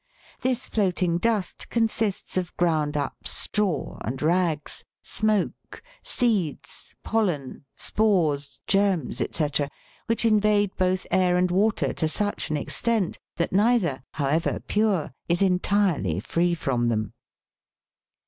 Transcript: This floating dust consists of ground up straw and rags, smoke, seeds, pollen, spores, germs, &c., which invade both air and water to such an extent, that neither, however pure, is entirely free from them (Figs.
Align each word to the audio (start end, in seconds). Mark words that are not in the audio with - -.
This 0.39 0.65
floating 0.67 1.19
dust 1.19 1.69
consists 1.69 2.35
of 2.35 2.57
ground 2.57 2.97
up 2.97 3.27
straw 3.27 3.99
and 4.03 4.19
rags, 4.19 4.83
smoke, 5.03 5.83
seeds, 6.01 6.95
pollen, 7.03 7.65
spores, 7.75 8.61
germs, 8.65 9.19
&c., 9.31 9.47
which 10.07 10.25
invade 10.25 10.75
both 10.75 11.05
air 11.11 11.37
and 11.37 11.51
water 11.51 11.93
to 11.93 12.09
such 12.09 12.49
an 12.49 12.57
extent, 12.57 13.19
that 13.35 13.53
neither, 13.53 14.01
however 14.13 14.59
pure, 14.65 15.13
is 15.29 15.43
entirely 15.43 16.19
free 16.19 16.55
from 16.55 16.87
them 16.87 17.03
(Figs. 17.03 17.13